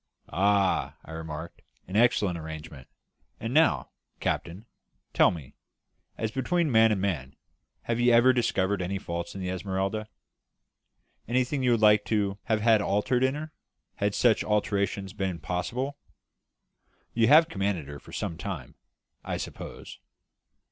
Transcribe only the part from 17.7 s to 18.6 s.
her for some